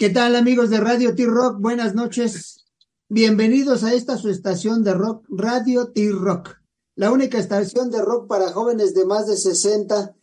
[0.00, 1.60] ¿Qué tal amigos de Radio T-Rock?
[1.60, 2.64] Buenas noches.
[3.10, 6.56] Bienvenidos a esta su estación de rock, Radio T-Rock,
[6.94, 10.16] la única estación de rock para jóvenes de más de 60.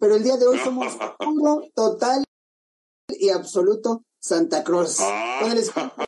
[0.00, 2.24] Pero el día de hoy somos puro, total
[3.08, 4.98] y absoluto Santa Cruz.
[5.40, 6.02] Con el espíritu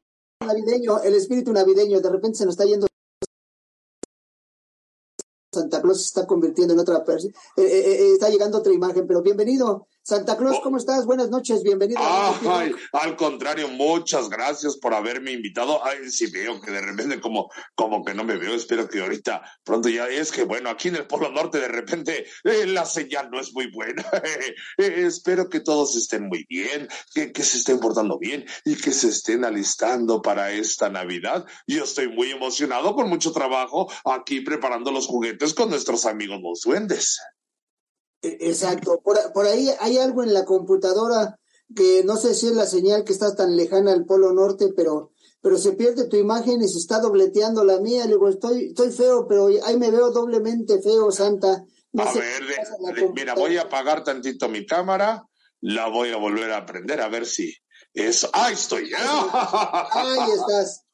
[0.45, 2.88] navideño, el espíritu navideño, de repente se nos está yendo
[5.54, 9.07] Santa Claus se está convirtiendo en otra persona, eh, eh, eh, está llegando otra imagen,
[9.07, 10.63] pero bienvenido, Santa Claus, oh.
[10.63, 11.05] ¿cómo estás?
[11.05, 12.01] Buenas noches, bienvenido.
[12.01, 15.85] Ay, al contrario, muchas gracias por haberme invitado.
[15.85, 19.43] Ay, si veo que de repente como, como que no me veo, espero que ahorita
[19.65, 23.32] pronto ya es que bueno, aquí en el Polo Norte de repente eh, la señal
[23.32, 24.07] no es muy buena.
[24.79, 28.93] Eh, espero que todos estén muy bien, que, que se estén portando bien y que
[28.93, 31.46] se estén alistando para esta Navidad.
[31.67, 36.61] Yo estoy muy emocionado con mucho trabajo aquí preparando los juguetes con nuestros amigos los
[36.61, 37.19] duendes.
[38.27, 39.00] E, exacto.
[39.03, 41.39] Por, por, ahí hay algo en la computadora
[41.75, 45.12] que no sé si es la señal que está tan lejana al Polo Norte, pero,
[45.41, 48.05] pero se pierde tu imagen y se está dobleteando la mía.
[48.05, 51.64] Le digo, estoy, estoy feo, pero ahí me veo doblemente feo, Santa.
[51.98, 55.27] a ver, mira, voy a apagar tantito mi cámara,
[55.61, 57.55] la voy a volver a prender a ver si
[57.95, 58.29] eso.
[58.33, 58.91] ¡Ahí estoy!
[58.95, 60.86] Ahí estás.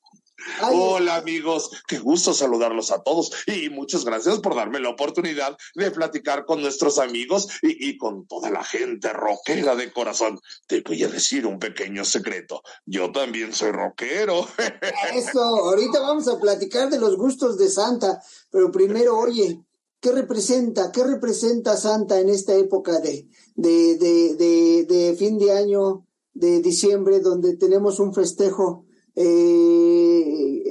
[0.71, 5.91] Hola amigos, qué gusto saludarlos a todos y muchas gracias por darme la oportunidad de
[5.91, 10.39] platicar con nuestros amigos y, con toda la gente rockera de corazón.
[10.67, 14.47] Te voy a decir un pequeño secreto, yo también soy rockero.
[15.15, 19.61] Eso, ahorita vamos a platicar de los gustos de Santa, pero primero, oye,
[20.01, 26.07] ¿qué representa, qué representa Santa en esta época de, de, de, de fin de año,
[26.35, 28.87] de diciembre, donde tenemos un festejo?
[29.15, 30.63] Eh,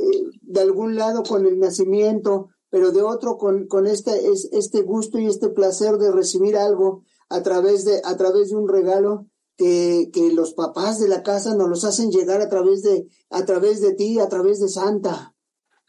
[0.41, 5.19] de algún lado con el nacimiento, pero de otro con, con este, es, este gusto
[5.19, 10.09] y este placer de recibir algo a través de, a través de un regalo que,
[10.11, 13.81] que los papás de la casa nos los hacen llegar a través de, a través
[13.81, 15.35] de ti, a través de Santa.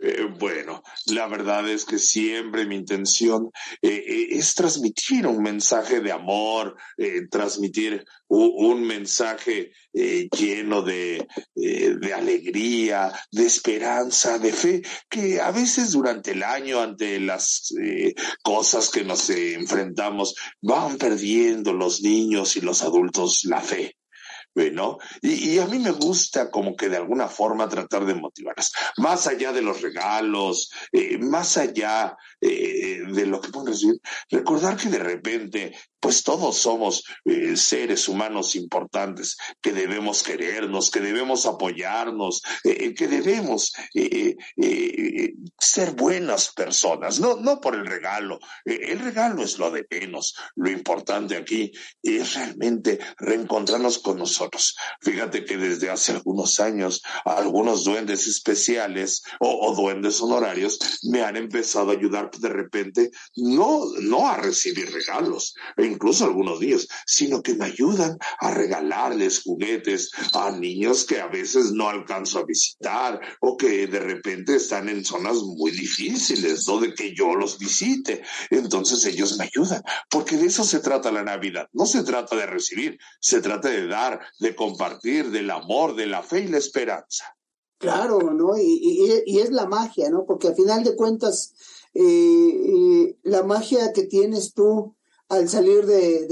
[0.04, 6.00] Eh, bueno, la verdad es que siempre mi intención eh, eh, es transmitir un mensaje
[6.00, 6.76] de amor,
[7.30, 11.24] transmitir un, mensaje lleno de,
[12.16, 17.72] alegría, de esperanza, de fe, que a veces durante el año, ante las
[18.42, 23.96] cosas que nos enfrentamos, van perdiendo los niños y los adultos la fe.
[24.54, 24.98] ¿No?
[25.20, 29.52] Y, a mí me gusta como que de alguna forma tratar de motivarlas, más allá
[29.52, 34.98] de los regalos, eh, más allá eh, de lo que pueden recibir, recordar que de
[34.98, 42.92] repente pues todos somos eh, seres humanos importantes que debemos querernos, que debemos apoyarnos, eh,
[42.92, 44.36] que debemos eh,
[45.60, 48.40] ser buenas personas, no, no por el regalo.
[48.64, 50.34] el regalo es lo de menos.
[50.56, 51.70] Lo importante aquí
[52.02, 54.74] es realmente reencontrarnos con nosotros.
[55.02, 61.36] Fíjate que desde hace algunos años algunos duendes especiales o, o duendes honorarios me han
[61.36, 65.54] empezado a ayudar de repente no, no a recibir regalos
[65.92, 71.72] incluso algunos días, sino que me ayudan a regalarles juguetes a niños que a veces
[71.72, 76.81] no alcanzo a visitar o que de repente están en zonas muy difíciles, ¿no?
[76.81, 78.22] De que yo los visite.
[78.50, 81.69] Entonces ellos me ayudan, porque de eso se trata la Navidad.
[81.72, 86.22] No se trata de recibir, se trata de dar, de compartir, del amor, de la
[86.22, 87.36] fe y la esperanza.
[87.78, 88.56] Claro, ¿no?
[88.56, 90.25] Y, y, es la magia, ¿no?
[90.25, 91.52] Porque al final de cuentas,
[91.94, 94.94] eh, eh, la magia que tienes tú
[95.32, 96.26] al salir de,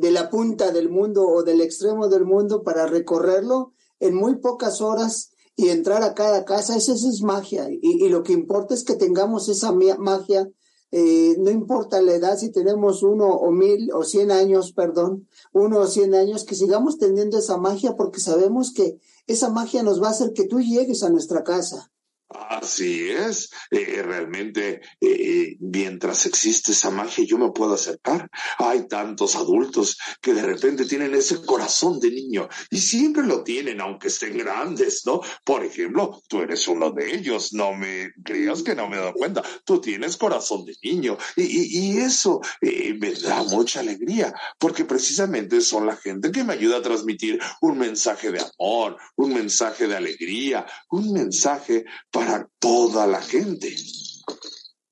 [0.00, 4.80] de, la punta del mundo o del extremo del mundo para recorrerlo en muy pocas
[4.80, 7.68] horas y entrar a cada casa, eso, es magia.
[7.70, 10.50] Y, lo que importa es que tengamos esa magia,
[10.90, 15.80] eh, no importa la edad, si tenemos uno o mil o cien años, perdón, uno
[15.80, 20.08] o cien años, que sigamos teniendo esa magia porque sabemos que esa magia nos va
[20.08, 21.92] a hacer que tú llegues a nuestra casa.
[22.28, 28.28] Así es, eh, realmente eh, mientras existe esa magia yo me puedo acercar.
[28.58, 33.80] Hay tantos adultos que de repente tienen ese corazón de niño y siempre lo tienen
[33.80, 35.20] aunque estén grandes, ¿no?
[35.44, 39.14] Por ejemplo, tú eres uno de ellos, no me creas que no me he dado
[39.14, 45.60] cuenta, tú tienes corazón de niño y, eso eh, me da mucha alegría porque precisamente
[45.60, 49.96] son la gente que me ayuda a transmitir un mensaje de amor, un mensaje de
[49.96, 51.84] alegría, un mensaje
[52.16, 53.74] para toda la gente.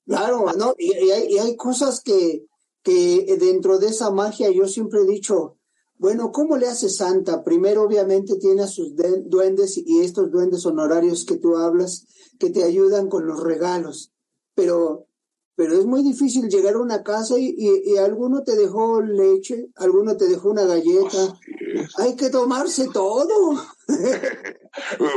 [0.06, 0.74] Claro, ¿no?
[0.78, 2.44] Y, hay, cosas que,
[2.82, 5.56] que dentro de esa magia yo siempre he dicho,
[5.96, 7.42] bueno, ¿cómo le hace Santa?
[7.42, 8.92] Primero, obviamente, tiene a sus
[9.24, 12.06] duendes y estos duendes honorarios que tú hablas,
[12.38, 14.12] que te ayudan con los regalos.
[14.54, 15.06] Pero,
[15.56, 20.16] pero es muy difícil llegar a una casa y, y, alguno te dejó leche, alguno
[20.18, 21.38] te dejó una galleta,
[21.96, 23.56] Hay que tomarse todo.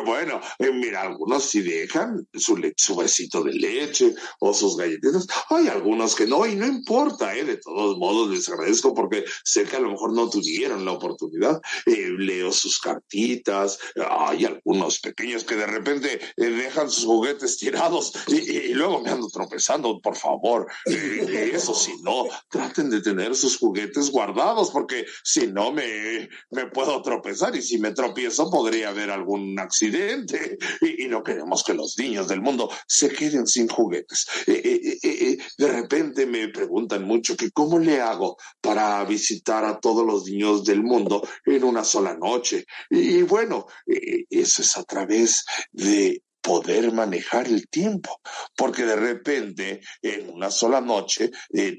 [0.06, 5.28] bueno, eh, mira, algunos sí dejan su, su besito de leche o sus galletitas.
[5.50, 7.44] Hay algunos que no, y no importa, ¿eh?
[7.44, 11.62] De todos modos, les agradezco porque sé que a lo mejor no tuvieron la oportunidad.
[11.86, 13.80] Eh, leo sus cartitas.
[13.96, 19.28] Hay algunos pequeños que de repente eh, dejan sus juguetes tirados y, luego me ando
[19.30, 20.00] tropezando.
[20.00, 26.30] Por favor, eso si no, traten de tener sus juguetes guardados porque si no me
[26.74, 31.98] puedo tropezar y si me tropiezo, podría haber algún accidente y, no queremos que los
[31.98, 34.28] niños del mundo se queden sin juguetes.
[34.48, 39.80] Eh, eh, eh, de repente me preguntan mucho que cómo le hago para visitar a
[39.80, 42.66] todos los niños del mundo en una sola noche.
[42.90, 48.22] Y, bueno, eso es a través de poder manejar el tiempo,
[48.56, 51.32] porque de repente en una sola noche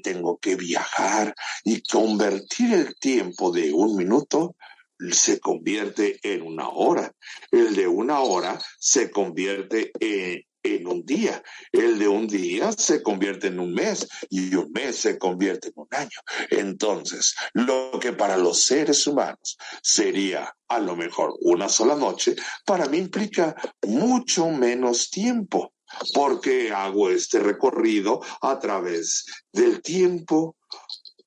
[0.03, 1.33] tengo que viajar
[1.63, 4.55] y convertir el tiempo de un minuto
[5.11, 7.13] se convierte en una hora.
[7.51, 10.45] El de una hora se convierte en,
[10.85, 11.41] un día.
[11.71, 15.73] El de un día se convierte en un mes y un mes se convierte en
[15.77, 16.19] un año.
[16.49, 22.35] Entonces, lo que para los seres humanos sería a lo mejor una sola noche,
[22.65, 25.73] para mí implica mucho menos tiempo
[26.13, 30.55] porque hago este recorrido a través del tiempo,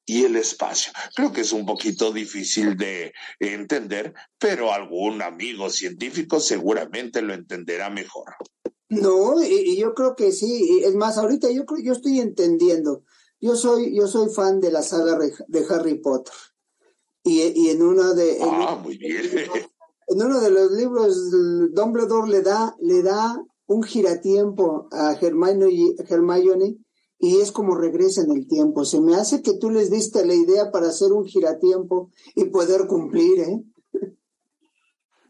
[0.05, 0.93] y el espacio.
[1.15, 7.91] Creo que es un poquito difícil de entender, pero algún amigo científico seguramente lo entenderá
[7.91, 8.35] mejor.
[8.89, 10.83] No, y, yo creo que sí.
[10.85, 13.05] Es más, ahorita yo creo, yo estoy entendiendo.
[13.41, 16.35] Yo soy, yo soy fan de la saga de Harry Potter.
[17.25, 18.39] Y, en uno de.
[18.43, 19.23] ah, muy bien.
[20.09, 21.31] En uno de los libros,
[21.73, 26.77] Dumbledore le da, le da un giratiempo a Hermione, Hermione
[27.23, 28.85] y es como regresa en el tiempo.
[28.85, 32.89] Se me hace que tú les diste la idea para hacer un giratiempo y poder
[32.89, 33.63] cumplir, ¿eh?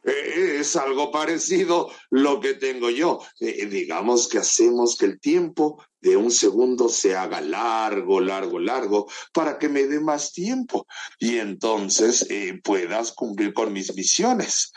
[0.04, 3.20] Eh es algo parecido lo que tengo yo.
[3.40, 9.08] Eh, digamos que hacemos que el tiempo de un segundo se haga largo, largo, largo,
[9.32, 10.87] para que me dé más tiempo
[11.19, 14.72] y entonces eh, puedas cumplir con mis misiones.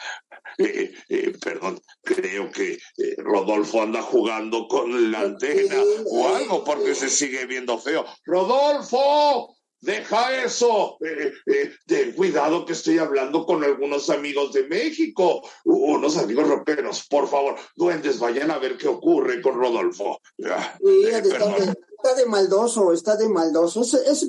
[0.60, 2.78] Eh, eh, perdón, creo que
[3.18, 8.06] Rodolfo anda jugando con la antena o algo porque se sigue viendo feo.
[8.26, 10.98] Rodolfo, deja eso.
[11.86, 17.06] ten cuidado que estoy hablando con algunos amigos de México, unos amigos roperos.
[17.08, 20.20] Por favor, duendes, vayan a ver qué ocurre con Rodolfo.
[20.38, 23.82] está, de, maldoso, está de maldoso.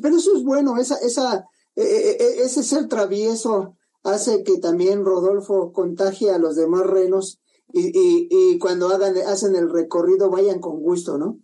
[0.03, 6.39] pero eso es bueno, esa, esa, ese ser travieso hace que también Rodolfo contagie a
[6.39, 7.41] los demás renos
[7.73, 11.41] y, y, y cuando hagan, hacen el recorrido vayan con gusto, ¿no?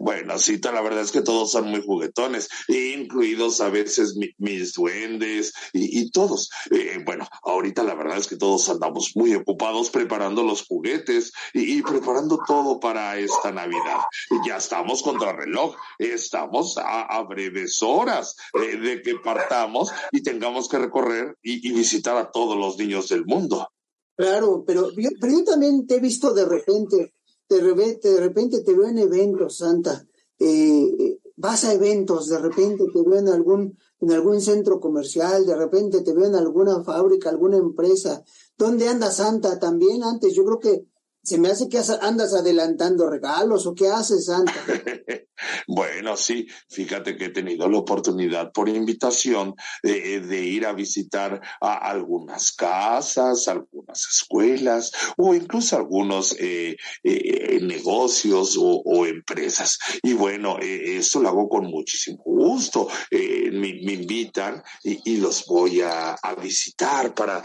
[0.04, 5.54] bueno, sí, la verdad es que todos son muy juguetones, incluidos a veces mis duendes
[5.72, 6.50] y, todos.
[6.70, 11.80] Eh, bueno, ahorita la verdad es que todos andamos muy ocupados preparando los juguetes y,
[11.80, 14.00] preparando todo para esta Navidad.
[14.46, 20.68] Ya estamos contra el reloj, estamos a, breves horas eh, de que partamos y tengamos
[20.68, 23.70] que recorrer y, visitar a todos los niños del mundo.
[24.16, 27.14] Claro, pero pero yo también te he visto de repente
[27.48, 30.06] de repente, de repente te veo en eventos, Santa.
[30.38, 35.56] Eh, vas a eventos, de repente te veo en algún, en algún centro comercial, de
[35.56, 38.24] repente te veo en alguna fábrica, alguna empresa.
[38.56, 39.58] ¿Dónde anda Santa?
[39.58, 40.86] También antes, yo creo que
[41.24, 44.52] se me hace que andas adelantando regalos o qué haces, Santa.
[45.66, 51.74] bueno, sí, fíjate que he tenido la oportunidad por invitación de, ir a visitar a
[51.90, 59.78] algunas casas, algunas escuelas o incluso algunos eh, eh, negocios o, empresas.
[60.02, 62.88] Y bueno, eh, eso lo hago con muchísimo gusto.
[63.10, 67.42] Me, invitan y, los voy a, a visitar para,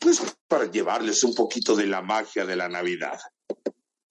[0.00, 3.18] pues, para llevarles un poquito de la magia de la Navidad.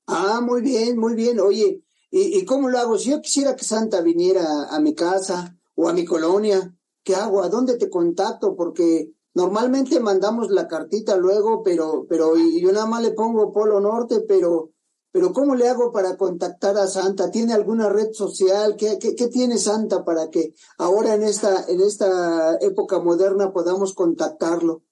[0.07, 1.39] Ah, muy bien, muy bien.
[1.39, 2.97] Oye, ¿y, cómo lo hago?
[2.97, 7.41] Si yo quisiera que Santa viniera a mi casa o a mi colonia, ¿qué hago?
[7.41, 8.55] ¿A dónde te contacto?
[8.55, 14.21] Porque normalmente mandamos la cartita luego, pero, pero yo nada más le pongo Polo Norte,
[14.27, 14.71] pero,
[15.11, 17.31] pero ¿cómo le hago para contactar a Santa?
[17.31, 18.75] ¿Tiene alguna red social?
[18.75, 23.93] ¿Qué, qué, qué tiene Santa para que ahora en esta, en esta época moderna podamos
[23.93, 24.83] contactarlo?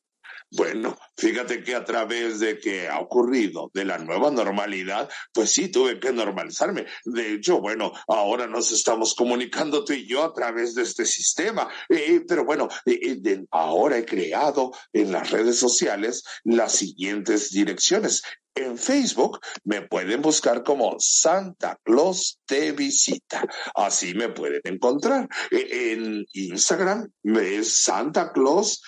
[0.54, 5.70] Bueno, fíjate que a través de que ha ocurrido de la nueva normalidad, pues sí,
[5.70, 6.88] tuve que normalizarme.
[7.06, 11.70] De hecho, bueno, ahora nos estamos comunicando tú y yo a través de este sistema.
[11.88, 18.22] Eh, pero bueno, eh, eh, ahora he creado en las redes sociales las siguientes direcciones.
[18.54, 23.48] En Facebook me pueden buscar como Santa Claus te visita.
[23.74, 25.30] Así me pueden encontrar.
[25.50, 28.84] En Instagram es Santa Claus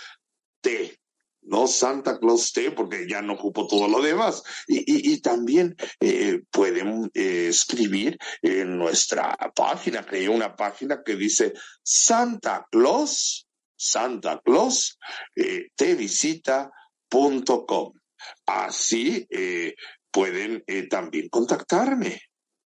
[0.60, 1.00] te
[1.46, 4.44] no Santa Claus T, porque ya no ocupo todo lo demás.
[4.68, 12.68] Y, también eh, pueden eh, escribir en nuestra página, creé una página que dice Santa
[12.72, 14.98] Claus, Santa Claus,
[15.36, 16.72] eh, te visita.com.
[18.46, 19.28] Así
[20.12, 22.22] pueden también contactarme.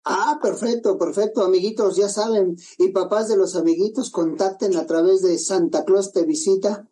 [0.04, 5.37] Ah, perfecto, perfecto, amiguitos, ya saben, y papás de los amiguitos, contacten a través de
[5.38, 6.88] Santa Claus te visita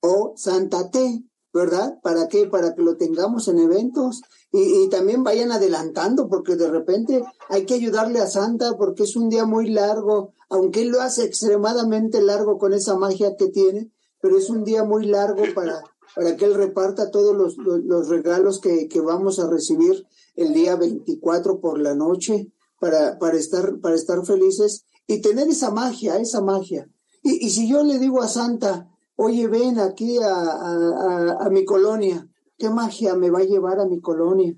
[0.00, 1.98] o Santa T, ¿verdad?
[2.02, 2.46] ¿Para qué?
[2.46, 7.66] Para que lo tengamos en eventos y, y, también vayan adelantando, porque de repente hay
[7.66, 12.22] que ayudarle a Santa porque es un día muy largo, aunque él lo hace extremadamente
[12.22, 13.90] largo con esa magia que tiene,
[14.20, 15.82] pero es un día muy largo para,
[16.14, 20.76] para que él reparta todos los, los, regalos que, que, vamos a recibir el día
[20.76, 22.50] 24 por la noche
[22.80, 26.88] para, para, estar, para estar felices y tener esa magia, esa magia.
[27.22, 28.88] Y, y si yo le digo a Santa,
[29.20, 34.54] oye, ven aquí a, mi colonia, ¿qué magia me va a llevar a mi colonia?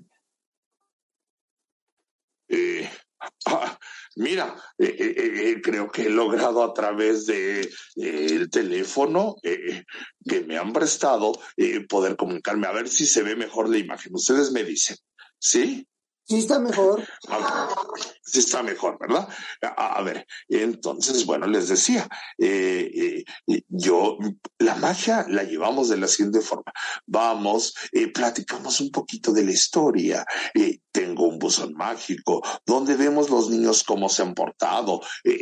[2.47, 2.87] Eh,
[3.47, 3.79] ah,
[4.17, 10.73] mira, eh, eh, creo que he logrado a través de el teléfono que me han
[10.73, 11.33] prestado
[11.89, 12.67] poder comunicarme.
[12.67, 14.13] A ver si se ve mejor la imagen.
[14.13, 14.97] Ustedes me dicen,
[15.39, 15.87] ¿sí?
[16.23, 17.03] Sí está mejor.
[18.23, 19.27] Sí está mejor, ¿verdad?
[19.61, 24.17] A, ver, entonces, bueno, les decía, eh, eh, yo,
[24.59, 26.71] la magia la llevamos de la siguiente forma.
[27.05, 30.25] Vamos, eh, platicamos un poquito de la historia.
[30.93, 35.01] tengo un buzón mágico donde vemos los niños cómo se han portado,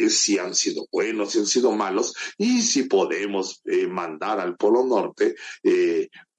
[0.10, 5.36] si han sido buenos, si han sido malos, y si podemos mandar al Polo Norte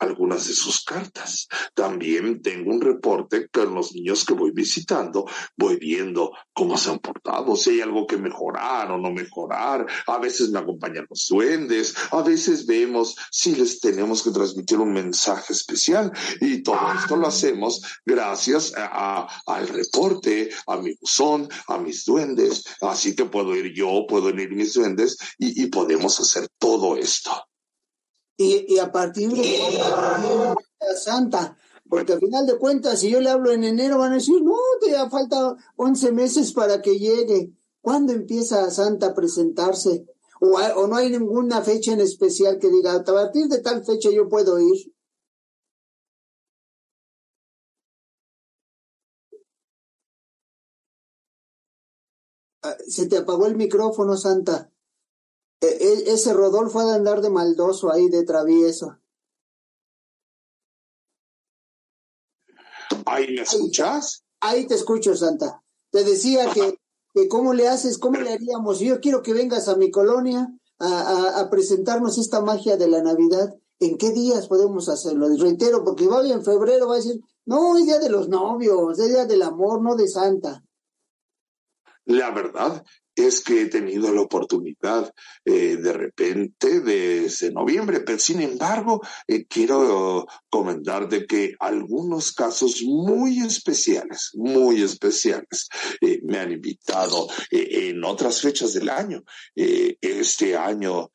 [0.00, 1.46] algunas de sus cartas.
[1.74, 5.26] También tengo un reporte con los niños que voy visitando,
[5.56, 9.86] voy viendo cómo se han portado, si hay algo que mejorar o no mejorar.
[10.06, 14.92] A veces me acompañan los duendes, a veces vemos si les tenemos que transmitir un
[14.92, 22.04] mensaje especial y todo esto lo hacemos gracias al reporte, a mi buzón, a mis
[22.04, 22.64] duendes.
[22.80, 27.49] Así que puedo ir yo, puedo ir mis duendes y podemos hacer todo esto.
[28.42, 29.68] Y, a partir de
[30.96, 31.58] Santa,
[31.90, 34.56] porque al final de cuentas, si yo le hablo en enero, van a decir, no,
[34.80, 37.52] te falta 11 meses para que llegue.
[37.82, 40.06] ¿Cuándo empieza Santa a presentarse?
[40.40, 44.10] O, o, no hay ninguna fecha en especial que diga, a partir de tal fecha
[44.10, 44.90] yo puedo ir.
[52.62, 54.70] Ah, se te apagó el micrófono, Santa.
[55.60, 58.98] E, e, ese Rodolfo ha de andar de maldoso ahí, de travieso.
[63.06, 64.24] ¿Ahí me escuchas?
[64.40, 65.62] Ahí, te escucho, Santa.
[65.90, 66.78] Te decía que,
[67.12, 68.80] que cómo le haces, cómo le haríamos.
[68.80, 70.48] Yo quiero que vengas a mi colonia
[70.78, 73.54] a, a, presentarnos esta magia de la Navidad.
[73.80, 75.28] ¿En qué días podemos hacerlo?
[75.38, 79.08] Reitero, porque va en febrero, va a decir, no, es día de los novios, es
[79.08, 80.64] día del amor, no de Santa.
[82.04, 82.84] La verdad
[83.26, 85.12] es que he tenido la oportunidad
[85.44, 92.82] eh, de repente desde noviembre, pero sin embargo eh, quiero comentar de que algunos casos
[92.82, 95.68] muy especiales, muy especiales,
[96.00, 99.22] eh, me han invitado en otras fechas del año.
[99.54, 101.10] este año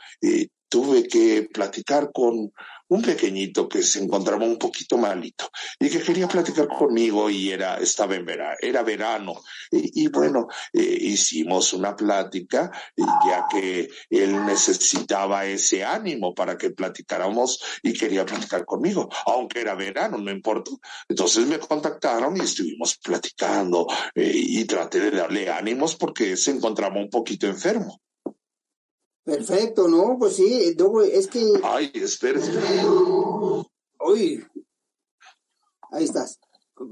[0.70, 2.52] tuve que platicar con
[2.90, 5.50] un pequeñito que se encontraba un poquito malito
[5.80, 9.42] y que quería platicar conmigo y era, estaba en verano, era verano.
[9.72, 17.60] Y, bueno, eh, hicimos una plática ya que él necesitaba ese ánimo para que platicáramos
[17.82, 20.80] y quería platicar conmigo, aunque era verano, no importó.
[21.08, 27.00] Entonces me contactaron y estuvimos platicando eh, y traté de darle ánimos porque se encontraba
[27.00, 28.02] un poquito enfermo.
[29.26, 30.18] Perfecto, ¿no?
[30.20, 30.76] Pues sí,
[31.12, 31.54] es que...
[31.64, 32.48] Ay, espérate.
[34.00, 34.46] Uy,
[35.92, 36.40] ahí estás.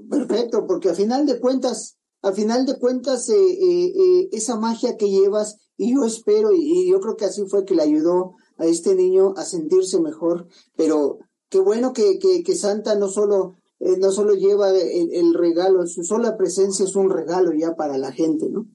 [0.09, 4.97] Perfecto, porque al final de cuentas, al final de cuentas, eh, eh, eh, esa magia
[4.97, 8.65] que llevas, y yo espero, y, yo creo que así fue que le ayudó a
[8.65, 14.33] este niño a sentirse mejor, pero qué bueno que, que, Santa no solo, no solo
[14.33, 18.65] lleva el, el regalo, su sola presencia es un regalo ya para la gente, ¿no?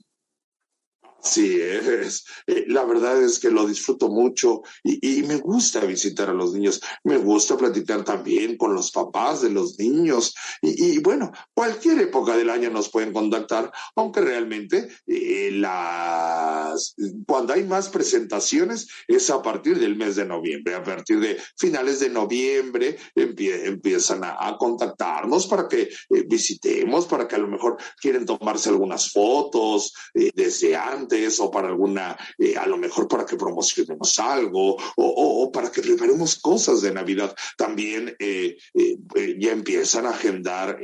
[1.23, 2.25] Así es.
[2.47, 6.81] Eh, la verdad es que lo disfruto mucho y, me gusta visitar a los niños.
[7.03, 10.35] Me gusta platicar también con los papás de los niños.
[10.63, 16.95] Y, bueno, cualquier época del año nos pueden contactar, aunque realmente eh, las,
[17.27, 20.77] cuando hay más presentaciones es a partir del mes de noviembre.
[20.77, 27.35] A partir de finales de noviembre empiezan a, contactarnos para que eh, visitemos, para que
[27.35, 31.08] a lo mejor quieren tomarse algunas fotos desde antes
[31.39, 36.37] o para alguna, eh, a lo mejor para que promocionemos algo o, para que preparemos
[36.37, 37.35] cosas de Navidad.
[37.57, 40.79] También eh, eh, ya empiezan a agendar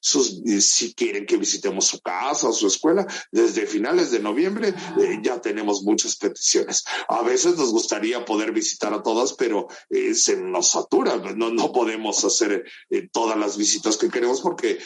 [0.00, 4.74] sus, si quieren que visitemos su casa o su escuela, desde finales de noviembre
[5.22, 6.84] ya tenemos muchas peticiones.
[7.08, 9.68] A veces nos gustaría poder visitar a todas, pero
[10.14, 12.64] se nos satura, no, no podemos hacer
[13.12, 14.78] todas las visitas que queremos porque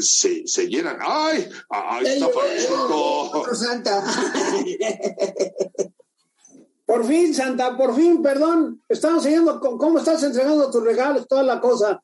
[0.00, 0.98] se, se llenan.
[1.00, 1.48] ¡Ay!
[1.68, 2.28] ¡Ahí está
[3.54, 4.04] Santa.
[6.90, 8.82] Por fin, Santa, por fin, perdón.
[8.88, 12.02] Estamos siguiendo cómo estás entregando tus regalos, toda la cosa.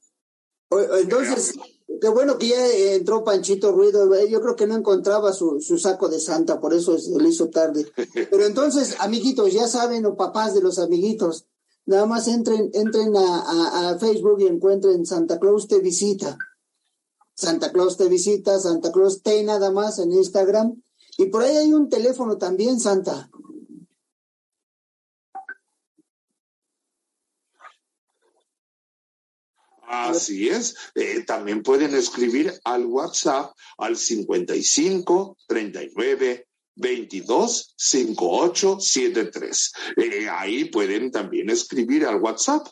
[0.71, 1.55] Entonces,
[2.01, 4.09] qué bueno que ya entró Panchito Ruido.
[4.27, 7.85] Yo creo que no encontraba su, saco de Santa, por eso se le hizo tarde.
[8.31, 11.47] Pero entonces, amiguitos, ya saben, o papás de los amiguitos,
[11.85, 16.39] nada más entren, entren a, a Facebook y encuentren Santa Claus te visita.
[17.35, 20.81] Santa Claus te visita, Santa Claus te nada más en Instagram
[21.19, 23.31] y por ahí hay un teléfono también, Santa.
[29.89, 30.75] Así es.
[30.95, 39.73] Eh, también pueden escribir al WhatsApp al 55 39 22 58 73.
[40.31, 42.67] ahí pueden también escribir al WhatsApp.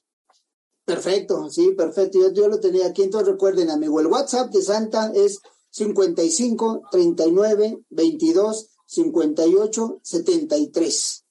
[0.84, 2.18] Perfecto, sí, perfecto.
[2.18, 3.02] Yo, yo, lo tenía aquí.
[3.02, 5.40] Entonces recuerden, amigo, el WhatsApp de Santa es
[5.74, 11.24] 55 39 22 58 73.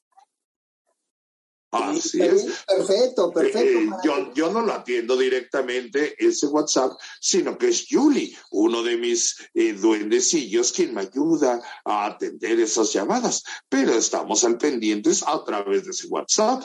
[1.71, 2.45] Así es.
[2.67, 3.79] Perfecto, perfecto.
[3.79, 8.97] Eh, yo, yo, no lo atiendo directamente ese WhatsApp, sino que es Julie, uno de
[8.97, 13.43] mis eh, duendecillos, quien me ayuda a atender esas llamadas.
[13.69, 16.63] Pero estamos al pendientes a través de ese WhatsApp.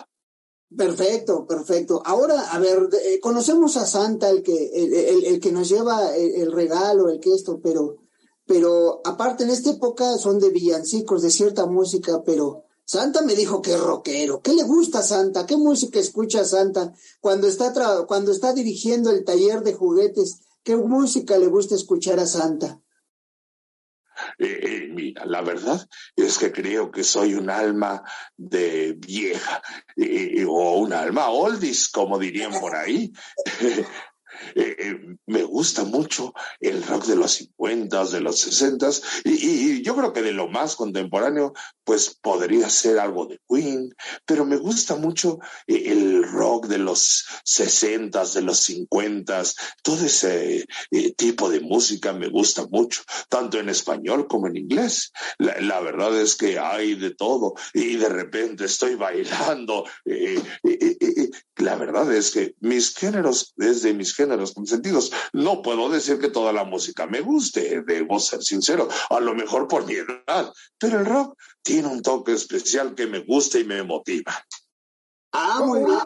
[0.76, 2.02] Perfecto, perfecto.
[2.04, 4.70] Ahora, a ver, eh, conocemos a Santa, el que,
[5.26, 7.96] el, que nos lleva el, regalo, el que esto, pero,
[8.46, 13.62] pero aparte en esta época son de villancicos, de cierta música, pero Santa me dijo
[13.62, 14.42] que es rockero.
[14.42, 15.46] ¿Qué le gusta Santa?
[15.46, 17.72] ¿Qué música escucha Santa cuando está,
[18.06, 20.40] cuando está dirigiendo el taller de juguetes?
[20.62, 22.82] ¿Qué música le gusta escuchar a Santa?
[24.38, 28.02] Eh, eh, mira, la verdad es que creo que soy un alma
[28.36, 29.60] de vieja
[29.96, 33.12] eh, o un alma oldies, como dirían por ahí.
[34.54, 38.88] Eh, eh, me gusta mucho el rock de los 50, de los 60
[39.24, 41.52] y, yo creo que de lo más contemporáneo,
[41.84, 43.94] pues podría ser algo de Queen,
[44.26, 49.42] pero me gusta mucho eh, el rock de los 60, de los 50,
[49.82, 50.66] todo ese
[51.16, 55.12] tipo de música me gusta mucho, tanto en español como en inglés.
[55.38, 59.84] La, la verdad es que hay de todo y de repente estoy bailando.
[61.58, 65.12] La verdad es que mis géneros, desde mis géneros, consentidos.
[65.32, 69.68] No puedo decir que toda la música me guste, debo ser sincero, a lo mejor
[69.68, 73.82] por mi edad, pero el rock tiene un toque especial que me gusta y me
[73.82, 74.34] motiva.
[75.32, 75.98] Ah, muy bien,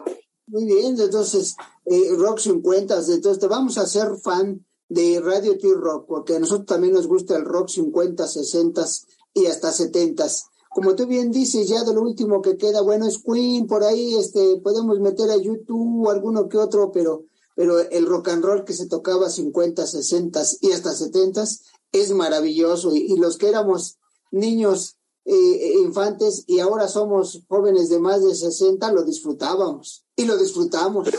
[0.47, 6.05] muy bien, entonces, eh, rock 50, entonces te vamos a ser fan de Radio T-Rock,
[6.07, 8.85] porque a nosotros también nos gusta el rock 50, 60
[9.33, 10.27] y hasta 70
[10.73, 14.15] como tú bien dices, ya de lo último que queda, bueno, es Queen, por ahí
[14.15, 18.73] este, podemos meter a YouTube alguno que otro, pero pero el rock and roll que
[18.73, 21.43] se tocaba 50, 60 y hasta 70
[21.91, 23.97] es maravilloso y, los que éramos
[24.31, 30.25] niños eh, eh, infantes y ahora somos jóvenes de más de 60 lo disfrutábamos y
[30.25, 31.09] lo disfrutamos.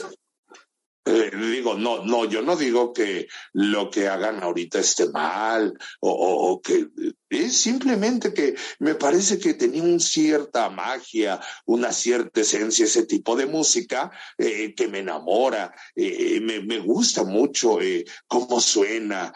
[1.06, 6.62] Eh, digo, no, no, yo no digo que lo que hagan ahorita esté mal o,
[6.64, 6.88] que
[7.28, 13.36] es simplemente que me parece que tenía una cierta magia, una cierta esencia ese tipo
[13.36, 17.78] de música eh, que me enamora, eh, me, me, gusta mucho
[18.26, 19.32] cómo suena,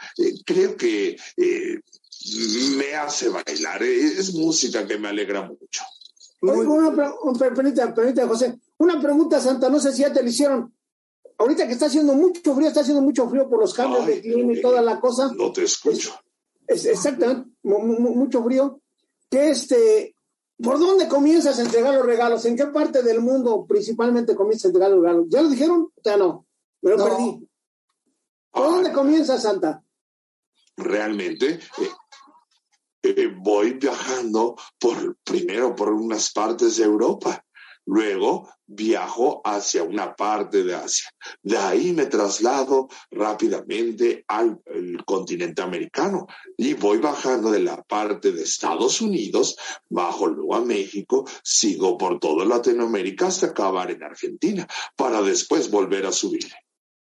[0.47, 1.17] creo que
[2.77, 5.85] me hace bailar, es música que me alegra mucho.
[6.41, 6.91] Una,
[8.27, 10.78] José, una pregunta, Santa, no sé si ya te lo hicieron
[11.39, 14.53] ahorita que está haciendo mucho frío, está haciendo mucho frío por los cambios de clima
[14.53, 15.33] y toda la cosa.
[15.35, 16.15] No te escucho.
[16.67, 18.81] Es, exactamente, mucho frío.
[19.31, 20.15] Que este,
[20.63, 22.45] ¿por dónde comienzas a entregar los regalos?
[22.45, 25.27] ¿En qué parte del mundo principalmente comienzas a entregar los regalos?
[25.29, 25.93] ¿Ya lo dijeron?
[26.05, 26.47] Ya no,
[26.83, 27.49] me lo perdí.
[28.51, 29.83] ¿Por dónde comienza Santa?
[30.77, 31.91] Realmente, eh,
[33.03, 37.45] eh, voy viajando por, primero por unas partes de Europa.
[37.91, 41.09] Luego viajo hacia una parte de Asia.
[41.43, 44.61] De ahí me traslado rápidamente al
[45.07, 49.57] continente americano y voy bajando de la parte de Estados Unidos,
[49.89, 56.05] bajo luego a México, sigo por toda Latinoamérica hasta acabar en Argentina, para después volver
[56.05, 56.47] a subir.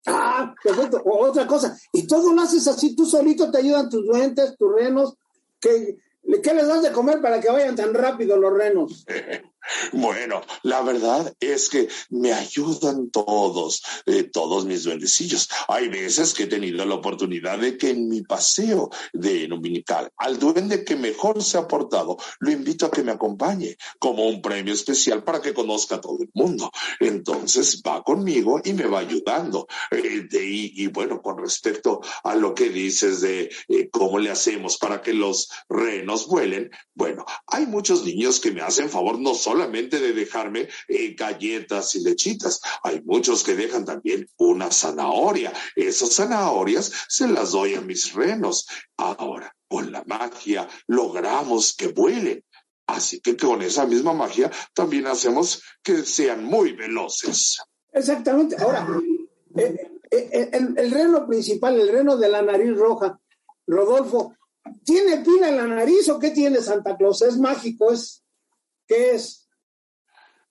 [0.06, 1.02] Ah, perfecto.
[1.04, 5.16] otra cosa, y todo lo haces así, tú solito te ayudan tus duentes, tus renos,
[5.60, 5.98] ¿qué,
[6.44, 9.04] ¿qué les das de comer para que vayan tan rápido los renos?
[9.92, 15.50] Bueno, la verdad es que me ayudan todos, eh, todos mis duendecillos.
[15.68, 20.40] Hay veces que he tenido la oportunidad de que en mi paseo de dominical, al
[20.40, 24.74] duende que mejor se ha portado, lo invito a que me acompañe como un premio
[24.74, 26.72] especial para que conozca a todo el mundo.
[27.00, 29.68] Entonces va conmigo y me va ayudando.
[29.92, 35.02] Eh, y, bueno, con respecto a lo que dices de eh, cómo le hacemos para
[35.02, 40.14] que los renos vuelen, bueno, hay muchos niños que me hacen favor no solamente de
[40.14, 42.62] dejarme eh, galletas y lechitas.
[42.84, 45.52] Hay muchos que dejan también una zanahoria.
[45.76, 48.68] Esas zanahorias se las doy a mis renos.
[48.98, 52.44] Ahora, con la magia logramos que vuelen.
[52.86, 57.58] Así que con esa misma magia también hacemos que sean muy veloces.
[57.92, 58.56] Exactamente.
[58.60, 58.88] Ahora,
[59.56, 63.20] eh, eh, el, reno principal, el reno de la nariz roja,
[63.66, 64.36] Rodolfo,
[64.84, 67.24] ¿tiene pila en la nariz o qué tiene Santa Claus?
[67.24, 67.92] ¿Es mágico?
[67.92, 68.24] ¿Es
[68.88, 69.39] qué es?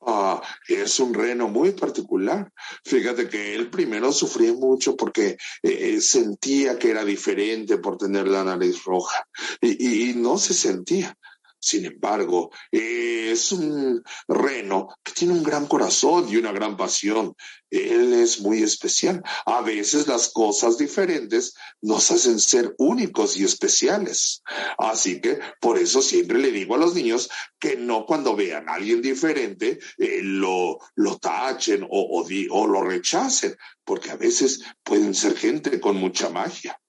[0.01, 2.51] Ah, es un reno muy particular.
[2.85, 8.29] Fíjate que él primero sufría mucho porque eh, eh, sentía que era diferente por tener
[8.29, 9.27] la nariz roja
[9.61, 11.17] y no se sentía.
[11.61, 17.35] Sin embargo, es un reno que tiene un gran corazón y una gran pasión.
[17.71, 19.23] Él es muy especial.
[19.45, 24.43] A veces las cosas diferentes nos hacen ser únicos y especiales.
[24.79, 28.75] Así que por eso siempre le digo a los niños que no cuando vean a
[28.75, 35.37] alguien diferente eh, lo, lo tachen o, o lo rechacen, porque a veces pueden ser
[35.37, 36.81] gente con mucha magia.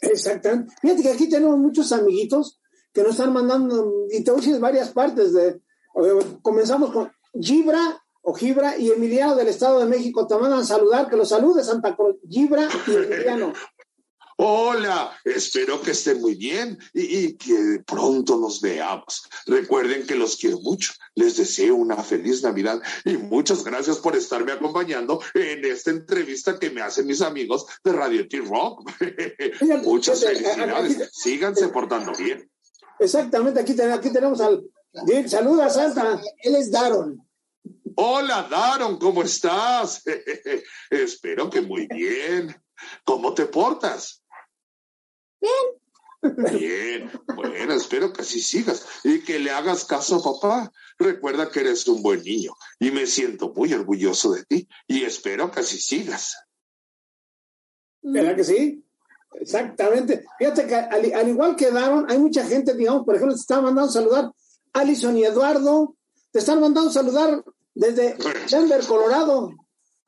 [0.00, 0.74] Exactamente.
[0.80, 2.59] Fíjate que aquí tenemos muchos amiguitos
[2.92, 5.60] que nos están mandando, y te voy a decir varias partes de,
[6.42, 11.16] comenzamos con Gibra o Gibra y Emiliano del Estado de México te mandan saludar, que
[11.16, 13.52] los salude Santa Cruz, Gibra y Emiliano.
[14.42, 19.28] Hola, espero que estén muy bien y, que pronto nos veamos.
[19.44, 20.94] Recuerden que los quiero mucho.
[21.14, 26.70] Les deseo una feliz Navidad y muchas gracias por estarme acompañando en esta entrevista que
[26.70, 28.90] me hacen mis amigos de Radio T-Rock.
[29.84, 31.10] muchas felicidades.
[31.12, 32.50] Síganse portando bien.
[33.00, 34.62] Exactamente, aquí, aquí tenemos al...
[35.26, 36.20] Saluda, Santa.
[36.42, 37.26] Él es Daron.
[37.96, 40.02] Hola, Daron, ¿cómo estás?
[40.90, 42.54] Espero que muy bien.
[43.04, 44.22] ¿Cómo te portas?
[45.40, 45.80] Bien.
[46.52, 50.72] Bien, bueno, espero que así sigas y que le hagas caso a papá.
[50.98, 55.50] Recuerda que eres un buen niño y me siento muy orgulloso de ti y espero
[55.50, 56.36] que así sigas.
[58.02, 58.84] ¿Verdad que sí?
[59.34, 60.24] Exactamente.
[60.38, 63.90] Fíjate que al, igual que Daron, hay mucha gente, digamos, por ejemplo, te están mandando
[63.90, 64.30] saludar
[64.72, 65.96] Alison y Eduardo,
[66.30, 67.42] te están mandando saludar
[67.74, 68.16] desde
[68.50, 69.50] Denver, Colorado.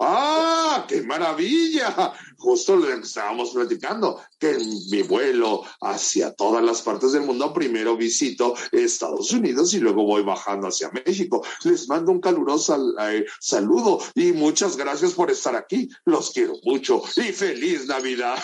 [0.05, 2.13] ¡Ah, qué maravilla!
[2.37, 7.53] Justo lo que estábamos platicando, que en mi vuelo hacia todas las partes del mundo,
[7.53, 11.45] primero visito Estados Unidos y luego voy bajando hacia México.
[11.63, 15.89] Les mando un caluroso eh, saludo y muchas gracias por estar aquí.
[16.05, 18.39] Los quiero mucho y feliz Navidad.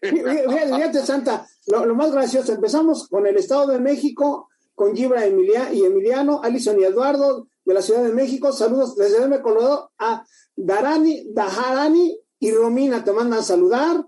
[0.00, 5.84] Fíjate, Santa, lo, más gracioso, empezamos con el Estado de México, con Gibra Emilia y
[5.84, 8.52] Emiliano, Alison y Eduardo de la Ciudad de México.
[8.52, 10.24] Saludos desde Denver, Colorado a
[10.62, 14.06] Darani, Daharani y Romina te mandan saludar.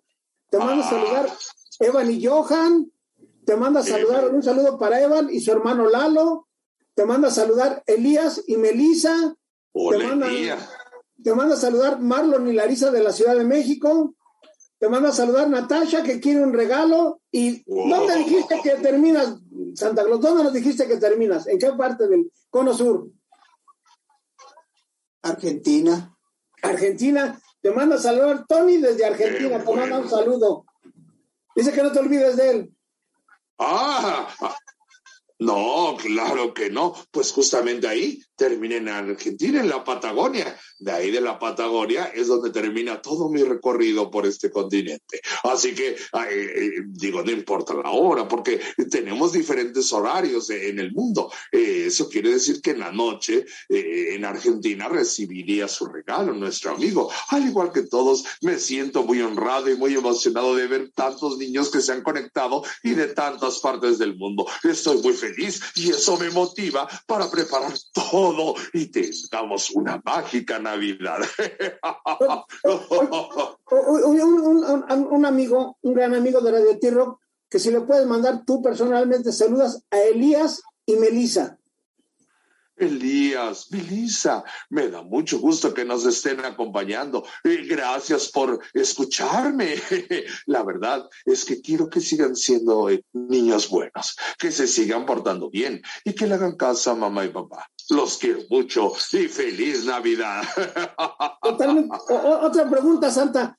[0.51, 1.33] Te mandan a saludar
[1.81, 2.93] Evan y Johan.
[3.45, 6.49] Te manda saludar, un saludo para Evan y su hermano Lalo.
[6.95, 9.35] Te manda saludar Elías y Melisa.
[9.73, 10.29] te, manda,
[11.23, 14.15] te manda saludar Marlon y Larisa de la Ciudad de México.
[14.79, 17.21] Te manda saludar Natasha que quiere un regalo.
[17.31, 19.39] ¿Y dónde dijiste que terminas,
[19.75, 20.21] Santa Claus?
[20.21, 21.47] ¿Dónde nos dijiste que terminas?
[21.47, 23.09] ¿En qué parte del cono sur?
[25.23, 26.13] Argentina.
[26.63, 27.39] Argentina.
[27.61, 29.63] Te manda a saludar Tony desde Argentina.
[29.63, 30.65] Te manda un saludo.
[31.55, 32.77] Dice que no te olvides de él.
[33.59, 34.29] Ah,
[35.39, 36.95] No, claro que no.
[37.11, 40.59] Pues justamente ahí terminé en Argentina, en la Patagonia.
[40.77, 45.21] De ahí de la Patagonia es donde termina todo mi recorrido por este continente.
[45.45, 45.91] Así que,
[46.29, 51.31] eh, digo, no importa la hora, porque tenemos diferentes horarios en el mundo.
[51.53, 56.73] Eh, eso quiere decir que en la noche eh, en Argentina recibiría su regalo, nuestro
[56.73, 57.13] amigo.
[57.29, 61.71] Al igual que todos, me siento muy honrado y muy emocionado de ver tantos niños
[61.71, 64.47] que se han conectado y de tantas partes del mundo.
[64.65, 68.32] Estoy muy feliz y eso me motiva para preparar todo
[68.73, 71.21] y tengamos una mágica Navidad.
[75.11, 77.17] un, amigo, un gran amigo de Radio Tierra,
[77.49, 81.59] que si le puedes mandar tú personalmente saludas a Elías y Melisa.
[82.77, 87.25] Elías, Melissa, me da mucho gusto que nos estén acompañando.
[87.45, 89.75] y gracias por escucharme.
[90.47, 95.51] La verdad es que quiero que sigan siendo eh, niños buenos, que se sigan portando
[95.51, 97.69] bien y que le hagan caso a mamá y papá.
[97.91, 100.43] Los quiero mucho y feliz Navidad.
[101.43, 103.59] otra pregunta, Santa.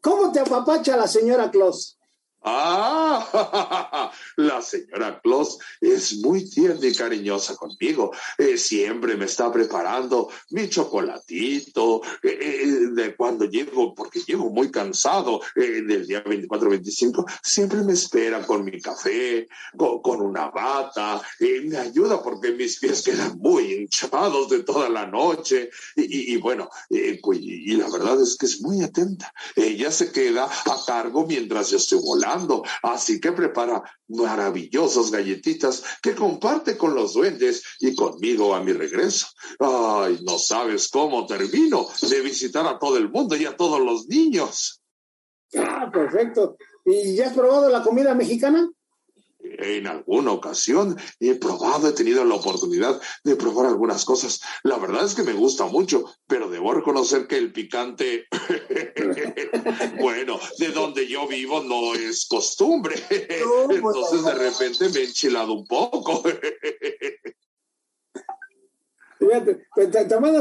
[0.00, 1.97] ¿Cómo te apapacha la señora Claus?
[2.42, 8.12] Ah, la señora Claus es muy tierna y cariñosa conmigo.
[8.36, 14.70] Eh, siempre me está preparando mi chocolatito eh, eh, de cuando llego, porque llego muy
[14.70, 17.24] cansado del día 24-25.
[17.42, 21.20] Siempre me espera con mi café, con, una bata.
[21.40, 25.70] me ayuda porque mis pies quedan muy hinchados de toda la noche.
[25.96, 29.32] Y, y bueno, y la verdad es que es muy atenta.
[29.56, 32.27] Ella se queda a cargo mientras yo estoy volando
[32.82, 39.26] así que prepara maravillosas galletitas que comparte con los duendes y conmigo a mi regreso.
[39.58, 44.06] Ay, no sabes cómo termino de visitar a todo el mundo y a todos los
[44.08, 44.82] niños.
[45.56, 46.56] Ah, perfecto.
[46.84, 48.70] ¿Y ya has probado la comida mexicana?
[49.58, 54.40] En alguna ocasión he probado, he tenido la oportunidad de probar algunas cosas.
[54.62, 58.26] La verdad es que me gusta mucho, pero debo reconocer que el picante,
[60.00, 62.94] bueno, de donde yo vivo no es costumbre.
[63.10, 66.22] Entonces de repente me he enchilado un poco.
[69.18, 70.40] Fíjate, te, mando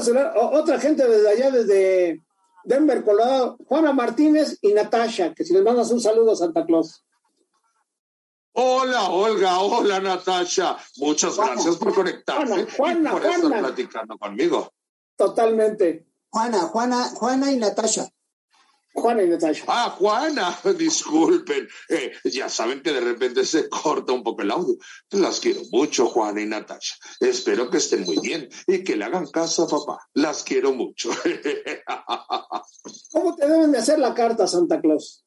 [0.51, 2.21] otra gente desde allá, desde
[2.63, 7.03] Denver, Colorado, Juana Martínez y Natasha, que si les mandas un saludo a Santa Claus.
[8.59, 9.59] Hola, Olga.
[9.59, 10.75] Hola, Natasha.
[10.95, 14.73] Muchas gracias por conectarse Juana, y por estar platicando conmigo.
[15.15, 16.07] Totalmente.
[16.31, 18.09] Juana, Juana, Juana y Natasha.
[18.95, 19.63] Juana y Natasha.
[19.67, 21.67] Ah, Juana, disculpen.
[21.87, 24.75] Eh, ya saben que de repente se corta un poco el audio.
[25.11, 26.95] Las quiero mucho, Juana y Natasha.
[27.19, 29.99] Espero que estén muy bien y que le hagan caso a papá.
[30.15, 31.11] Las quiero mucho.
[33.11, 35.26] ¿Cómo te deben de hacer la carta, Santa Claus?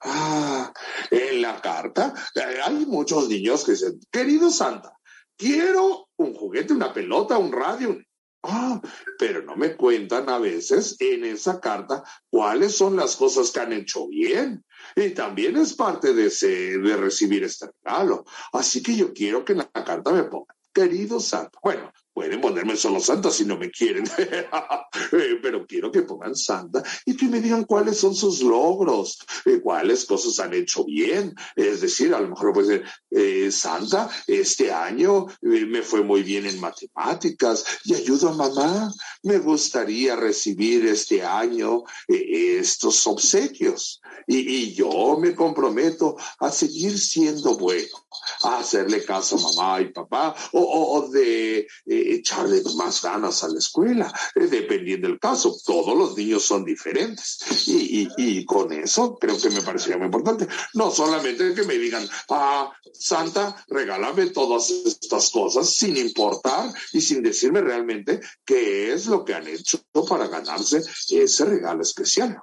[0.00, 0.72] Ah,
[1.10, 4.92] en la carta eh, hay muchos niños que dicen, querido Santa,
[5.36, 7.98] quiero un juguete, una pelota, un radio.
[8.44, 8.80] Ah,
[9.18, 13.72] pero no me cuentan a veces en esa carta cuáles son las cosas que han
[13.72, 14.64] hecho bien.
[14.94, 18.24] Y también es parte de, ese, de recibir este regalo.
[18.52, 21.58] Así que yo quiero que en la carta me pongan, querido Santa.
[21.62, 26.82] Bueno, Pueden ponerme solo Santa si no me quieren, eh, pero quiero que pongan Santa
[27.06, 31.32] y que me digan cuáles son sus logros, eh, cuáles cosas han hecho bien.
[31.54, 36.44] Es decir, a lo mejor puede ser, eh, Santa, este año me fue muy bien
[36.46, 38.92] en matemáticas y ayudo a mamá.
[39.22, 48.06] Me gustaría recibir este año estos obsequios y, yo me comprometo a seguir siendo bueno,
[48.42, 51.66] a hacerle caso a mamá y papá o de
[52.14, 55.56] echarle más ganas a la escuela, eh, dependiendo del caso.
[55.64, 57.38] Todos los niños son diferentes.
[57.66, 60.46] Y, y, con eso creo que me parecía muy importante.
[60.74, 67.22] No solamente que me digan, ah, Santa, regálame todas estas cosas sin importar y sin
[67.22, 72.40] decirme realmente qué es lo que han hecho para ganarse ese regalo especial.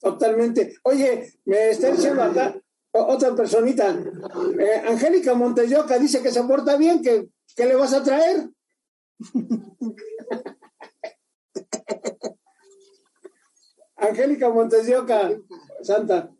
[0.00, 0.76] Totalmente.
[0.82, 2.56] Oye, me está diciendo acá
[2.92, 3.96] otra personita,
[4.58, 8.50] eh, Angélica Monteyoca dice que se porta bien, que, ¿qué le vas a traer?
[13.96, 14.86] Angélica Montes
[15.82, 16.30] Santa.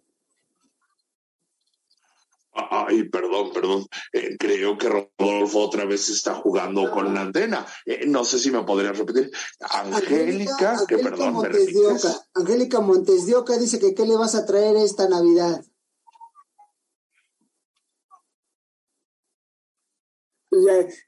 [2.55, 3.87] Ay, perdón, perdón.
[4.13, 7.67] Eh, creo que Rodolfo otra vez está jugando con la antena.
[7.87, 9.31] Eh, no sé si me podría repetir.
[9.61, 11.47] Angélica, que perdón.
[12.35, 15.65] Angélica Montes dice que qué le vas a traer esta Navidad.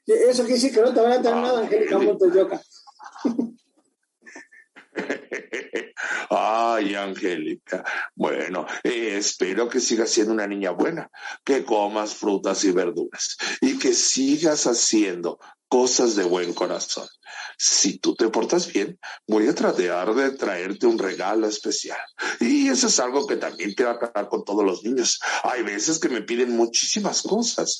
[0.05, 2.61] Eso quiere decir que no te van a traer nada, Angélica Montoyoca.
[6.29, 7.83] Ay, Angélica.
[8.15, 11.09] Bueno, eh, espero que sigas siendo una niña buena,
[11.43, 17.07] que comas frutas y verduras y que sigas haciendo cosas de buen corazón.
[17.57, 21.99] Si tú te portas bien, voy a tratar de traerte un regalo especial.
[22.39, 25.19] Y eso es algo que también quiero aclarar con todos los niños.
[25.43, 27.79] Hay veces que me piden muchísimas cosas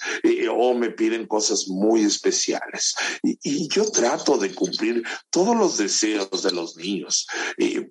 [0.51, 2.95] o me piden cosas muy especiales.
[3.23, 7.27] Y, yo trato de cumplir todos los deseos de los niños.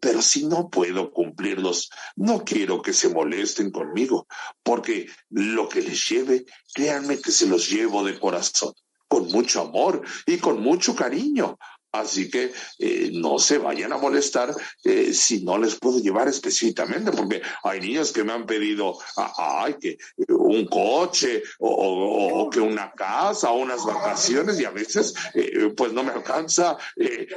[0.01, 4.27] pero si no puedo cumplirlos, no quiero que se molesten conmigo,
[4.62, 8.72] porque lo que les lleve, créanme que se los llevo de corazón
[9.09, 11.57] con mucho amor y con mucho cariño.
[11.95, 14.53] Así que eh, no se vayan a molestar
[14.83, 18.99] eh, si no les puedo llevar específicamente, porque hay niños que me han pedido
[19.37, 19.97] ay, que
[20.29, 26.03] un coche o, que una casa o unas vacaciones y a veces eh, pues no
[26.03, 26.77] me alcanza,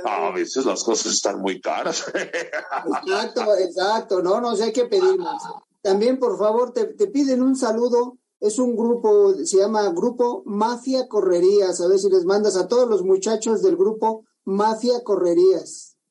[0.03, 2.05] a veces las cosas están muy caras.
[2.15, 5.43] exacto, exacto, no, no sé pedir más.
[5.83, 11.07] También, por favor, te, te piden un saludo es un grupo, se llama Grupo Mafia
[11.07, 11.81] Correrías.
[11.81, 15.93] A ver si les mandas a todos los muchachos del grupo Mafia Correrías.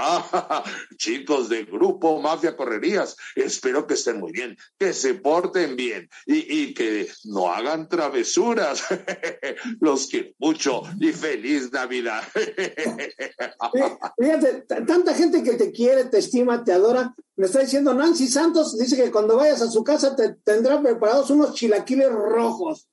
[0.00, 0.62] Ah,
[0.96, 6.72] chicos del grupo Mafia Correrías, espero que estén muy bien, que se porten bien y,
[6.72, 8.84] que no hagan travesuras.
[9.80, 12.22] Los quiero mucho y feliz Navidad.
[14.18, 17.12] Fíjate, tanta gente que te quiere, te estima, te adora.
[17.34, 21.30] Me está diciendo Nancy Santos, dice que cuando vayas a su casa te tendrá preparados
[21.30, 22.88] unos chilaquiles rojos.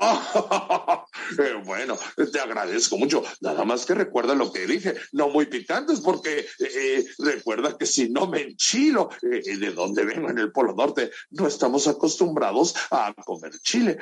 [1.38, 1.96] Eh, bueno,
[2.32, 3.22] te agradezco mucho.
[3.40, 8.08] Nada más que recuerda lo que dije, no muy picantes, porque eh, recuerda que si
[8.08, 13.14] no me enchilo, eh, de donde vengo en el Polo Norte, no estamos acostumbrados a
[13.24, 13.98] comer chile.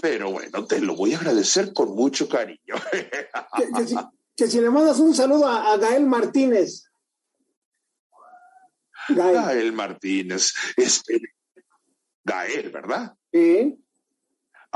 [0.00, 2.74] pero bueno, te lo voy a agradecer con mucho cariño.
[4.36, 6.84] que, si, le mandas un saludo a, Gael Martínez.
[9.08, 10.54] Gael, Martínez,
[12.24, 13.14] Gael, ¿verdad?
[13.32, 13.83] Sí.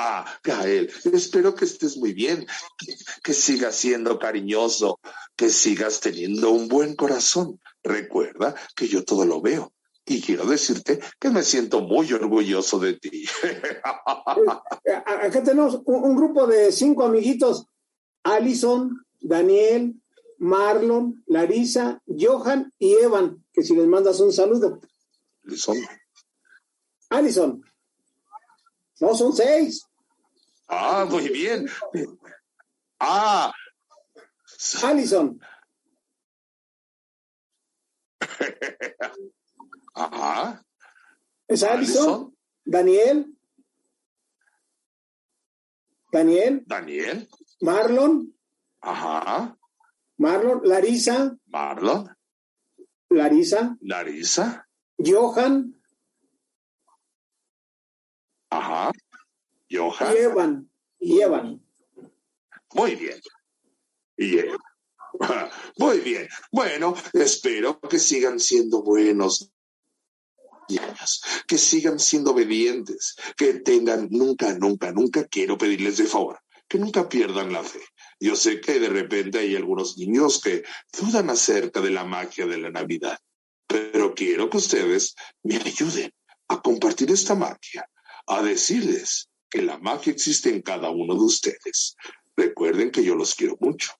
[0.00, 2.46] Ah, Gael, espero que estés muy bien,
[3.24, 5.00] que, sigas siendo cariñoso,
[5.34, 7.60] que sigas teniendo un buen corazón.
[7.82, 9.72] Recuerda que yo todo lo veo
[10.06, 13.24] y quiero decirte que me siento muy orgulloso de ti.
[15.04, 17.66] Acá tenemos un, grupo de cinco amiguitos,
[18.22, 20.00] Alison, Daniel,
[20.38, 24.80] Marlon, Larisa, Johan y Evan, que si les mandas un saludo.
[25.44, 25.76] Alison.
[27.10, 27.67] Alison.
[29.00, 29.84] No, son seis.
[30.68, 31.68] Ah, muy bien.
[32.98, 33.52] Ah.
[34.82, 35.40] Alison.
[39.94, 40.64] Ajá.
[41.46, 42.36] ¿Es Alison?
[42.64, 43.34] Daniel.
[46.12, 46.64] Daniel.
[46.66, 47.28] Daniel.
[47.60, 48.34] Marlon.
[48.80, 49.56] Ajá.
[50.18, 50.60] Marlon.
[50.64, 51.36] Larisa.
[51.46, 52.14] Marlon.
[53.10, 53.76] Larisa.
[53.80, 54.66] Larisa.
[54.98, 55.77] Johan.
[58.50, 58.90] Ajá.
[59.70, 60.16] Johan.
[60.16, 60.70] Evan.
[60.98, 61.62] Y Evan.
[62.74, 63.20] Muy bien.
[64.16, 64.38] Y
[65.78, 66.28] Muy bien.
[66.50, 69.50] Bueno, espero que sigan siendo buenos
[70.68, 76.78] niños, que sigan siendo obedientes, que tengan nunca, nunca, nunca quiero pedirles de favor, que
[76.78, 77.80] nunca pierdan la fe.
[78.20, 80.64] Yo sé que de repente hay algunos niños que
[80.98, 83.18] dudan acerca de la magia de la Navidad,
[83.66, 86.12] pero quiero que ustedes me ayuden
[86.48, 87.88] a compartir esta magia,
[88.28, 91.96] a decirles que la magia existe en cada uno de ustedes.
[92.36, 93.90] Recuerden que yo los quiero mucho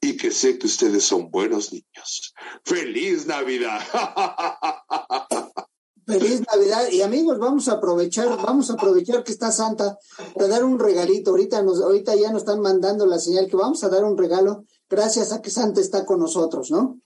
[0.00, 2.34] y que sé que ustedes son buenos niños.
[2.64, 3.80] ¡Feliz Navidad!
[6.06, 9.98] Feliz Navidad y amigos, vamos a aprovechar, vamos a aprovechar que está Santa
[10.34, 11.32] para dar un regalito.
[11.32, 14.64] Ahorita nos, ahorita ya nos están mandando la señal que vamos a dar un regalo
[14.88, 16.98] gracias a que Santa está con nosotros, ¿no?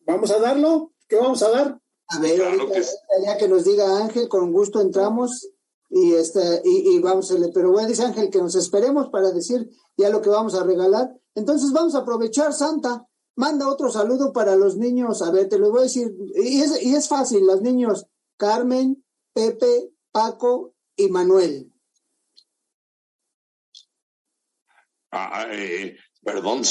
[0.00, 0.92] Vamos a darlo.
[1.08, 1.80] ¿Qué vamos a dar?
[2.10, 2.80] A ver, ahorita,
[3.24, 5.48] ya que nos diga Ángel, con gusto entramos
[5.88, 10.08] y este y, vamos a pero bueno dice Ángel que nos esperemos para decir ya
[10.08, 11.12] lo que vamos a regalar.
[11.34, 13.06] Entonces vamos a aprovechar Santa.
[13.36, 15.22] Manda otro saludo para los niños.
[15.22, 16.12] A ver, te lo voy a decir.
[16.34, 21.72] Y es, y es fácil, los niños Carmen, Pepe, Paco y Manuel.
[25.12, 26.62] Ah, eh, perdón,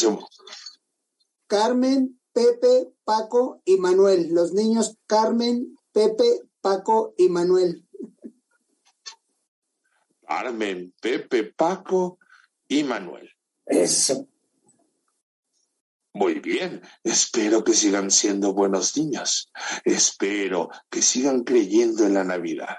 [1.48, 4.28] Carmen, Pepe, Paco y Manuel.
[4.36, 7.84] Los niños Carmen, Pepe, Paco y Manuel.
[10.28, 12.20] Carmen, Pepe, Paco
[12.68, 13.28] y Manuel.
[13.66, 14.28] Eso.
[16.14, 19.52] Muy bien, espero que sigan siendo buenos niños.
[19.84, 22.78] Espero que sigan creyendo en la Navidad.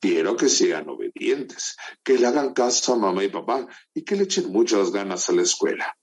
[0.00, 4.24] quiero que sean obedientes, que le hagan caso a mamá y papá y que le
[4.24, 5.96] echen muchas ganas a la escuela.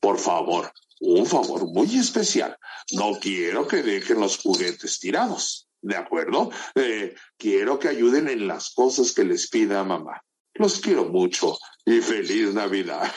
[0.00, 2.56] Por favor, un favor muy especial.
[2.92, 5.68] No quiero que dejen los juguetes tirados.
[5.80, 6.50] ¿De acuerdo?
[6.74, 10.22] Eh, quiero que ayuden en las cosas que les pida mamá.
[10.54, 13.08] Los quiero mucho y feliz Navidad.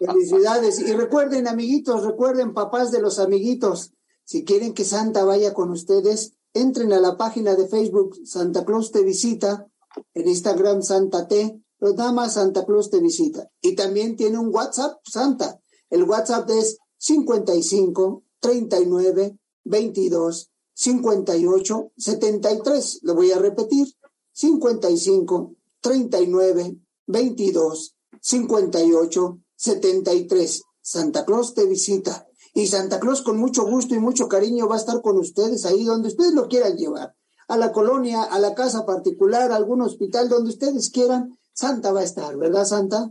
[0.00, 0.80] felicidades.
[0.80, 3.92] Y recuerden, amiguitos, recuerden, papás de los amiguitos,
[4.24, 8.90] si quieren que Santa vaya con ustedes, entren a la página de Facebook Santa Claus
[8.90, 9.68] te visita,
[10.14, 13.50] en Instagram Santa T, nada más Santa Claus te visita.
[13.60, 15.60] Y también tiene un WhatsApp Santa.
[15.90, 23.00] El WhatsApp es 55 39 22 58 73.
[23.02, 23.88] Lo voy a repetir.
[24.32, 30.62] 55 39 22 58 73.
[30.80, 32.26] Santa Claus te visita.
[32.54, 35.84] Y Santa Claus con mucho gusto y mucho cariño va a estar con ustedes ahí
[35.84, 37.14] donde ustedes lo quieran llevar.
[37.48, 41.38] A la colonia, a la casa particular, a algún hospital, donde ustedes quieran.
[41.52, 43.10] Santa va a estar, ¿verdad, Santa?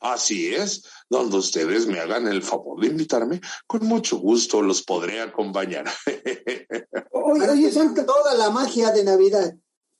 [0.00, 5.20] Así es, donde ustedes me hagan el favor de invitarme, con mucho gusto los podré
[5.20, 5.86] acompañar.
[7.12, 9.54] oye, oye, Santa, toda la magia de Navidad.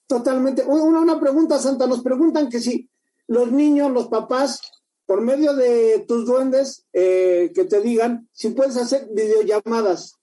[0.09, 0.65] Totalmente.
[0.65, 2.91] Una, una pregunta, Santa, nos preguntan que si
[3.29, 4.61] los niños, los papás,
[5.07, 10.19] por medio de tus duendes, eh, que te digan si puedes hacer videollamadas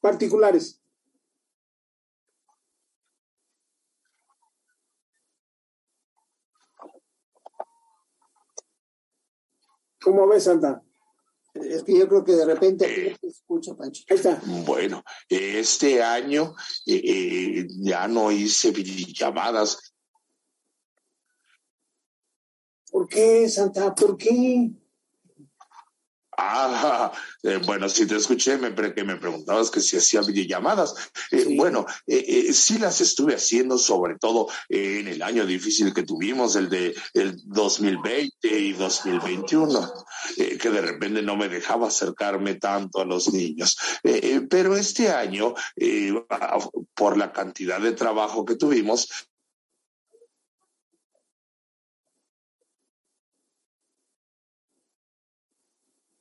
[0.00, 0.79] particulares.
[10.10, 10.82] ¿Cómo ves, Santa?
[11.54, 14.02] Es que yo creo que de repente se escucha, Pancho.
[14.10, 14.42] Ahí está.
[14.66, 19.94] Bueno, este año eh, eh, ya no hice llamadas.
[22.90, 23.94] ¿Por qué, Santa?
[23.94, 24.72] ¿Por qué?
[26.42, 27.12] Ah,
[27.42, 30.94] eh, bueno, si te escuché, me, que me preguntabas que si hacía videollamadas.
[31.30, 36.56] Eh, bueno, eh, sí las estuve haciendo, sobre todo en el año difícil que tuvimos,
[36.56, 39.92] el de el 2020 y 2021,
[40.36, 43.76] que de repente no me dejaba acercarme tanto a los niños.
[44.48, 45.54] pero este año,
[46.94, 49.08] por la cantidad de trabajo que tuvimos,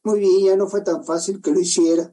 [0.09, 2.11] Muy bien, ya no fue tan fácil que lo hiciera.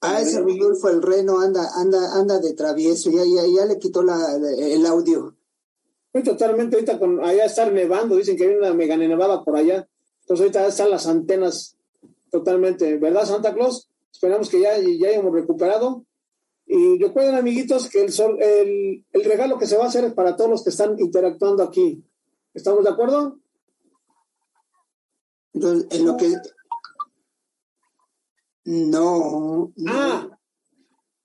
[0.00, 4.04] Ah, ese Rodolfo el Reno anda, anda, anda de travieso, ya, ya, ya le quitó
[4.04, 5.34] la, el audio.
[6.12, 9.88] Estoy totalmente ahorita con allá estar nevando, dicen que hay una mega nevada por allá.
[10.20, 11.76] Entonces ahorita están las antenas
[12.30, 13.90] totalmente, ¿verdad, Santa Claus?
[14.12, 16.04] Esperamos que ya, ya hayamos recuperado.
[16.66, 20.12] Y recuerden, amiguitos, que el, sol, el, el, regalo que se va a hacer es
[20.14, 22.04] para todos los que están interactuando aquí.
[22.52, 23.38] ¿Estamos de acuerdo?
[25.52, 26.34] Entonces, en lo que.
[28.64, 29.72] No.
[29.86, 30.28] Ah.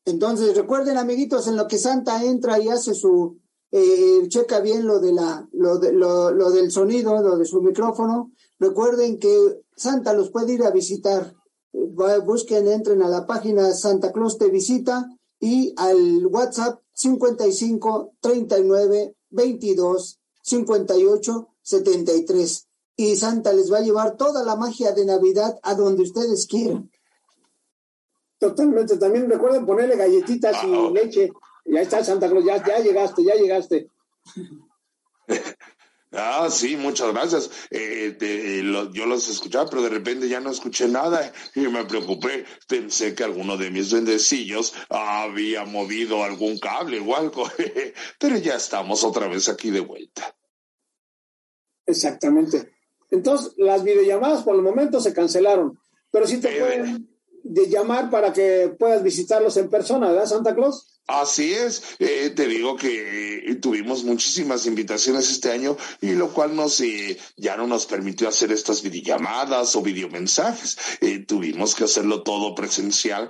[0.06, 3.39] Entonces, recuerden, amiguitos, en lo que Santa entra y hace su.
[3.72, 7.62] Eh, checa bien lo, de la, lo, de, lo, lo del sonido, lo de su
[7.64, 8.32] micrófono.
[8.60, 11.34] Recuerden que Santa los puede ir a visitar.
[11.72, 15.10] Busquen, entren a la página Santa Claus te visita
[15.42, 22.68] y al WhatsApp 55 39 22 58 73.
[22.96, 26.92] Y Santa les va a llevar toda la magia de Navidad a donde ustedes quieran.
[28.38, 28.98] Totalmente.
[28.98, 31.32] También recuerden ponerle galletitas y leche.
[31.66, 33.89] Ya está Santa Claus, ya, ya llegaste, ya llegaste.
[36.14, 37.49] Ah, sí, muchas gracias.
[37.70, 42.45] Eh, yo los escuchaba, pero de repente ya no escuché nada y me preocupé.
[42.68, 47.49] Pensé que alguno de mis duendecillos había movido algún cable o algo,
[48.20, 50.36] pero ya estamos otra vez aquí de vuelta.
[51.86, 52.74] Exactamente.
[53.09, 55.80] Entonces, las videollamadas por el momento se cancelaron,
[56.12, 57.09] pero sí te pueden
[57.43, 60.91] llamar para que puedas visitarlos en persona, ¿verdad, Santa Claus?
[61.12, 66.55] Así es, eh, te digo que eh, tuvimos muchísimas invitaciones este año y lo cual
[66.55, 70.78] nos eh, ya no nos permitió hacer estas videollamadas o videomensajes.
[71.28, 73.30] tuvimos que hacerlo todo presencial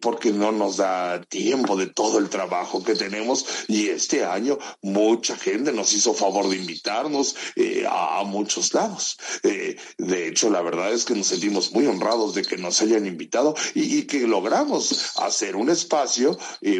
[0.00, 5.36] porque no nos da tiempo de todo el trabajo que tenemos y este año mucha
[5.36, 7.36] gente nos hizo favor de invitarnos
[7.88, 9.18] a, muchos lados.
[9.42, 13.54] de hecho, la verdad es que nos sentimos muy honrados de que nos hayan invitado
[13.74, 16.38] y que logramos hacer un espacio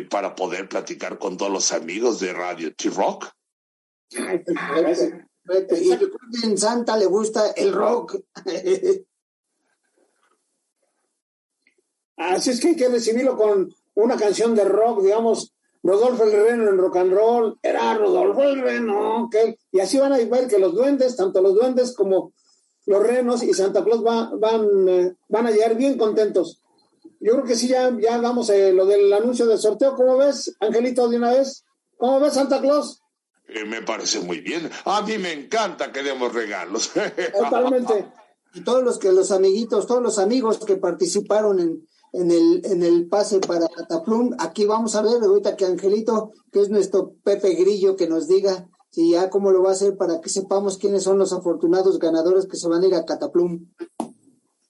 [0.08, 3.28] para poder platicar con todos los amigos de Radio T-Rock.
[4.10, 4.18] Y
[6.44, 8.16] en Santa le gusta el rock.
[12.16, 16.68] Así es que hay que recibirlo con una canción de rock, digamos, Rodolfo el Reno
[16.68, 19.30] en rock and roll, era Rodolfo el Reno,
[19.72, 22.34] y así van a ver que los duendes, tanto los duendes como
[22.86, 26.59] los renos y Santa Claus van, eh, van a llegar bien contentos.
[27.20, 29.94] Yo creo que sí, ya, ya damos eh, lo del anuncio del sorteo.
[29.94, 31.64] ¿Cómo ves, Angelito, de una vez?
[31.98, 33.02] ¿Cómo ves, Santa Claus?
[33.46, 34.70] Eh, me parece muy bien.
[34.86, 36.90] A mí me encanta que demos regalos.
[37.38, 38.10] Totalmente.
[38.54, 42.82] Y todos los que los amiguitos, todos los amigos que participaron en, en el, en
[42.82, 47.54] el pase para Cataplum, aquí vamos a ver ahorita que Angelito, que es nuestro Pepe
[47.54, 51.02] Grillo, que nos diga si ya cómo lo va a hacer para que sepamos quiénes
[51.02, 53.66] son los afortunados ganadores que se van a ir a Cataplum.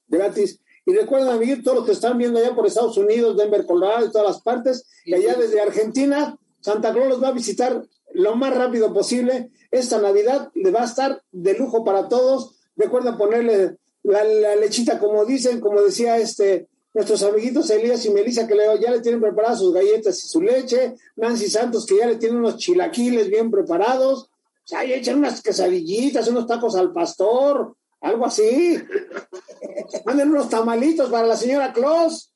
[0.09, 0.61] Gratis.
[0.87, 4.27] Y recuerden, amiguitos, todos los que están viendo allá por Estados Unidos, Denver, Colorado todas
[4.27, 8.93] las partes, y allá desde Argentina, Santa Claus los va a visitar lo más rápido
[8.93, 9.51] posible.
[9.71, 12.57] Esta Navidad le va a estar de lujo para todos.
[12.77, 18.57] Recuerda ponerle la, lechita, como dicen, como decía este nuestros amiguitos Elías y Melissa, que
[18.81, 20.97] ya le tienen preparadas sus galletas y su leche.
[21.17, 24.25] Nancy Santos, que ya le tienen unos chilaquiles bien preparados.
[24.25, 28.83] O sea, echan unas quesadillitas, unos tacos al pastor, algo así.
[30.05, 32.33] Manden unos tamalitos para la señora Claus.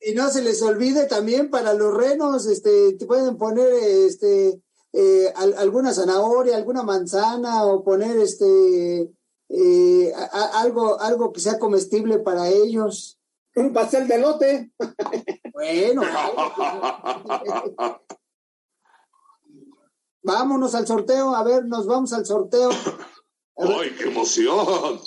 [0.00, 4.60] Y, no se les olvide también para los renos, este, te pueden poner este
[4.92, 9.10] eh, alguna zanahoria, alguna manzana o poner este
[9.48, 10.12] eh,
[10.54, 13.18] algo, algo que sea comestible para ellos.
[13.56, 14.72] Un pastel de lote.
[15.52, 16.02] Bueno.
[20.22, 22.70] Vámonos al sorteo, a ver, nos vamos al sorteo.
[23.56, 25.00] ¡Ay, qué emoción!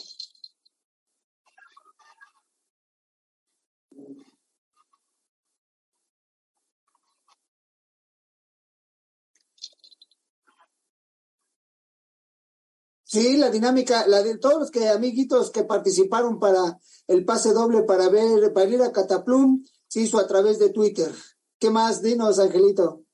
[13.03, 16.77] Sí, la dinámica, la de todos los que amiguitos que participaron para
[17.07, 21.13] el pase doble para ver, para ir a Cataplum, se hizo a través de Twitter.
[21.57, 22.01] ¿Qué más?
[22.01, 23.06] Dinos, Angelito.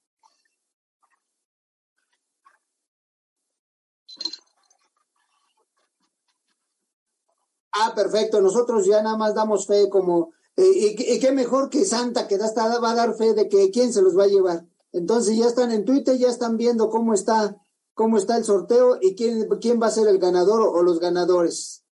[7.74, 8.42] Ah, perfecto.
[8.42, 12.80] Nosotros ya nada más damos fe como, eh, y, qué mejor que Santa que da,
[12.80, 14.66] va a dar fe de que quién se los va a llevar.
[14.92, 17.58] Entonces ya están en Twitter, ya están viendo cómo está
[17.94, 21.84] cómo está el sorteo y quién, quién va a ser el ganador o, los ganadores.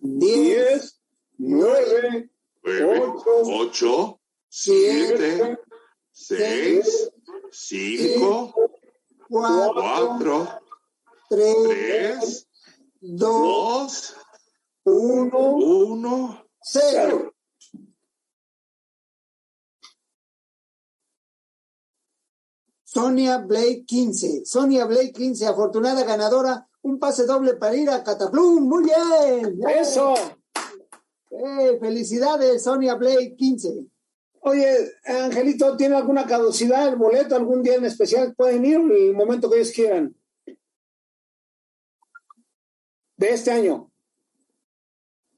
[0.00, 1.00] Diez,
[1.38, 2.30] nueve,
[3.46, 5.58] ocho, siete,
[6.12, 7.10] seis,
[7.50, 8.54] cinco,
[9.28, 10.48] cuatro,
[11.28, 12.48] tres,
[13.00, 14.14] dos,
[14.84, 17.32] uno, uno, cero.
[22.84, 24.46] Sonia Blake 15.
[24.46, 28.66] Sonia Blake 15, afortunada ganadora, un pase doble para ir a Cataplum.
[28.66, 29.60] Muy bien.
[29.68, 30.14] Eso.
[31.30, 33.86] Eh, felicidades, Sonia Blake 15.
[34.40, 38.34] Oye, Angelito, ¿tiene alguna caducidad el boleto algún día en especial?
[38.34, 40.14] ¿Pueden ir el momento que ellos quieran?
[43.16, 43.90] De este año.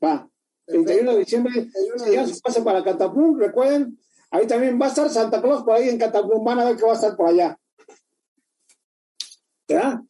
[0.03, 0.29] Va.
[0.67, 1.69] 31 de diciembre.
[2.13, 3.99] Ya se pase para Cataplum, recuerden,
[4.31, 6.85] Ahí también va a estar Santa Claus por ahí en Catacumba, van a ver que
[6.85, 7.59] va a estar por allá.
[9.67, 10.03] ¿Ya?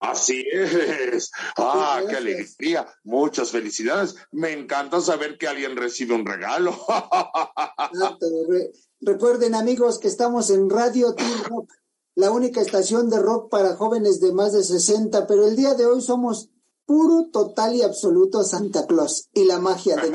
[0.00, 1.30] Así es.
[1.56, 2.86] Ah, qué alegría.
[3.04, 4.14] Muchas felicidades.
[4.32, 6.74] Me encanta saber que alguien recibe un regalo.
[9.00, 11.70] recuerden, amigos, que estamos en Radio Team Rock,
[12.14, 15.86] la única estación de rock para jóvenes de más de 60, pero el día de
[15.86, 16.50] hoy somos
[16.86, 20.12] puro, total y absoluto Santa Claus y la magia de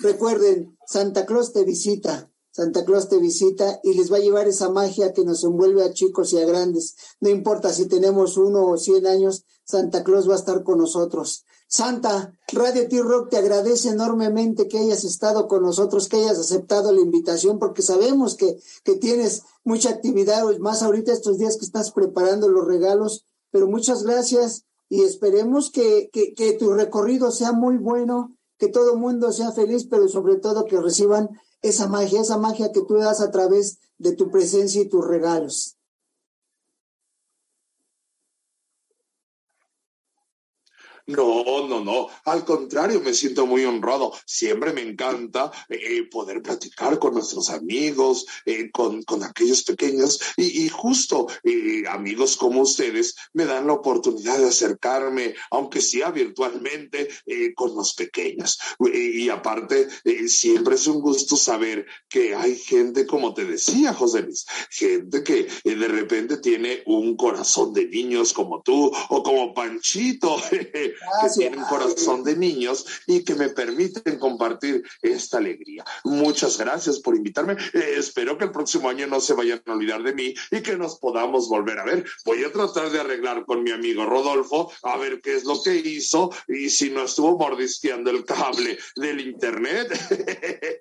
[0.00, 4.68] Recuerden, Santa Claus te visita, Santa Claus te visita y les va a llevar esa
[4.68, 6.94] magia que nos envuelve a chicos y a grandes.
[7.18, 11.44] No importa si tenemos uno o cien años, Santa Claus va a estar con nosotros.
[11.66, 17.00] Santa, Radio T-Rock te agradece enormemente que hayas estado con nosotros, que hayas aceptado la
[17.00, 22.48] invitación, porque sabemos que, que tienes mucha actividad, más ahorita estos días que estás preparando
[22.48, 28.28] los regalos, pero muchas gracias y esperemos que, que, que tu recorrido sea muy bueno
[28.58, 31.30] que todo el mundo sea feliz, pero sobre todo que reciban
[31.64, 35.73] esa magia, esa magia que tú das a través de tu presencia y tus regalos.
[41.06, 42.08] No, no, no.
[42.24, 44.12] Al contrario, me siento muy honrado.
[44.24, 50.64] Siempre me encanta eh, poder platicar con nuestros amigos, eh, con, con, aquellos pequeños y,
[50.64, 57.08] y justo eh, amigos como ustedes me dan la oportunidad de acercarme, aunque sea virtualmente,
[57.54, 58.58] con los pequeños.
[58.80, 59.88] y aparte,
[60.26, 65.48] siempre es un gusto saber que hay gente, como te decía, José Luis, gente que
[65.64, 70.36] de repente tiene un corazón de niños como tú o como Panchito.
[71.22, 75.84] que tienen corazón de niños y que me permiten compartir esta alegría.
[76.04, 77.56] Muchas gracias por invitarme.
[77.72, 80.76] Eh, espero que el próximo año no se vayan a olvidar de mí y que
[80.76, 82.04] nos podamos volver a ver.
[82.24, 85.74] Voy a tratar de arreglar con mi amigo Rodolfo a ver qué es lo que
[85.74, 89.88] hizo y si no estuvo mordisqueando el cable del internet.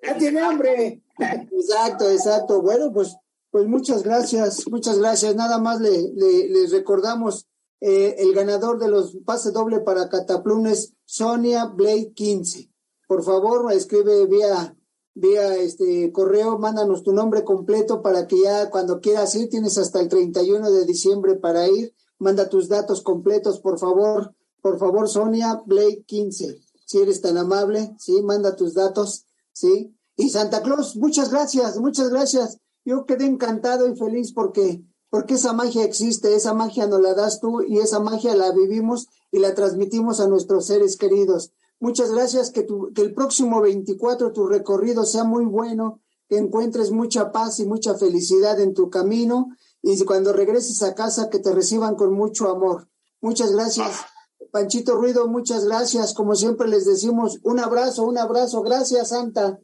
[0.04, 1.02] Ya tiene hambre.
[1.18, 2.62] Exacto, exacto.
[2.62, 3.16] Bueno, pues,
[3.52, 5.36] pues muchas gracias, muchas gracias.
[5.36, 6.12] Nada más le,
[6.50, 7.48] les recordamos
[7.86, 12.72] eh, el ganador de los pases doble para Cataplunes, Sonia Blake 15.
[13.10, 14.78] Por favor, escribe vía,
[15.14, 20.00] vía este correo, mándanos tu nombre completo para que ya cuando quieras ir, tienes hasta
[20.00, 21.94] el 31 de diciembre para ir.
[22.20, 24.34] Manda tus datos completos, por favor.
[24.62, 26.62] Por favor, Sonia Blake 15.
[26.86, 29.94] Si eres tan amable, sí, manda tus datos, sí.
[30.16, 32.60] Y Santa Claus, muchas gracias, muchas gracias.
[32.86, 37.40] Yo quedé encantado y feliz porque, porque esa magia existe, esa magia nos la das
[37.40, 41.54] tú y esa magia la vivimos y la transmitimos a nuestros seres queridos.
[41.80, 47.32] Muchas gracias, que, que el próximo 24 tu recorrido sea muy bueno, que encuentres mucha
[47.32, 49.50] paz y mucha felicidad en tu camino
[49.84, 52.90] y cuando regreses a casa que te reciban con mucho amor.
[53.22, 54.06] Muchas gracias.
[54.52, 56.16] Panchito Ruido, muchas gracias.
[56.16, 58.64] Como siempre les decimos, un abrazo, un abrazo.
[58.64, 59.60] Gracias, Santa.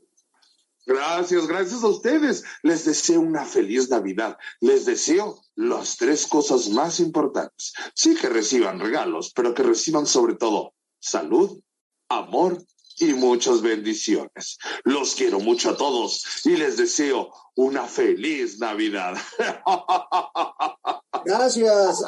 [0.89, 2.43] Gracias, gracias a ustedes.
[2.63, 4.39] Les deseo una feliz Navidad.
[4.59, 7.73] Les deseo las tres cosas más importantes.
[7.93, 11.61] Sí que reciban regalos, pero que reciban sobre todo salud,
[12.09, 12.57] amor
[12.97, 14.57] y muchas bendiciones.
[14.83, 19.15] Los quiero mucho a todos y les deseo una feliz Navidad.
[21.23, 22.03] Gracias.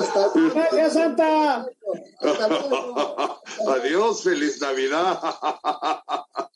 [0.55, 1.67] Gracias, Santa.
[3.67, 5.21] Adiós, feliz Navidad.